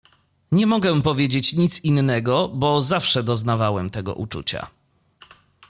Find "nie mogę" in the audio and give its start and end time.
0.51-1.01